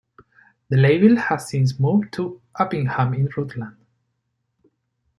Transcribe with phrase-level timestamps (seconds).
[0.69, 3.77] The label has since moved to Uppingham in Rutland.